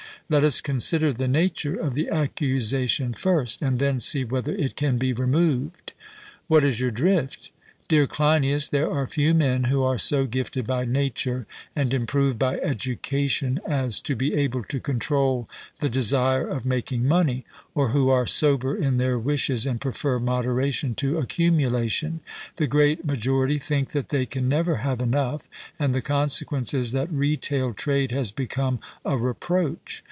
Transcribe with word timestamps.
Let 0.29 0.45
us 0.45 0.61
consider 0.61 1.11
the 1.11 1.27
nature 1.27 1.75
of 1.75 1.93
the 1.93 2.07
accusation 2.07 3.13
first, 3.13 3.61
and 3.61 3.79
then 3.79 3.99
see 3.99 4.23
whether 4.23 4.55
it 4.55 4.77
can 4.77 4.97
be 4.97 5.11
removed. 5.11 5.91
'What 6.47 6.63
is 6.63 6.79
your 6.79 6.89
drift?' 6.89 7.51
Dear 7.89 8.07
Cleinias, 8.07 8.69
there 8.69 8.89
are 8.89 9.05
few 9.07 9.33
men 9.33 9.65
who 9.65 9.83
are 9.83 9.97
so 9.97 10.25
gifted 10.25 10.65
by 10.65 10.85
nature, 10.85 11.47
and 11.75 11.93
improved 11.93 12.39
by 12.39 12.59
education, 12.61 13.59
as 13.67 13.99
to 14.03 14.15
be 14.15 14.33
able 14.35 14.63
to 14.69 14.79
control 14.79 15.49
the 15.81 15.89
desire 15.89 16.47
of 16.47 16.65
making 16.65 17.05
money; 17.05 17.43
or 17.75 17.89
who 17.89 18.09
are 18.09 18.25
sober 18.25 18.73
in 18.73 18.95
their 18.95 19.19
wishes 19.19 19.67
and 19.67 19.81
prefer 19.81 20.17
moderation 20.17 20.95
to 20.95 21.17
accumulation. 21.17 22.21
The 22.55 22.67
great 22.67 23.03
majority 23.03 23.59
think 23.59 23.89
that 23.89 24.07
they 24.07 24.25
can 24.25 24.47
never 24.47 24.77
have 24.77 25.01
enough, 25.01 25.49
and 25.77 25.93
the 25.93 26.01
consequence 26.01 26.73
is 26.73 26.93
that 26.93 27.11
retail 27.11 27.73
trade 27.73 28.13
has 28.13 28.31
become 28.31 28.79
a 29.03 29.17
reproach. 29.17 29.97